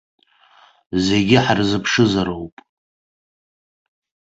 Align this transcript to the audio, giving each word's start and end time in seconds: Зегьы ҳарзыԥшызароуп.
Зегьы 1.05 1.37
ҳарзыԥшызароуп. 1.45 2.55